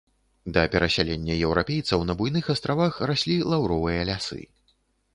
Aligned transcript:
Да 0.53 0.63
перасялення 0.75 1.35
еўрапейцаў 1.47 2.07
на 2.13 2.17
буйных 2.23 2.51
астравах 2.57 2.93
раслі 3.13 3.39
лаўровыя 3.55 4.01
лясы. 4.13 4.45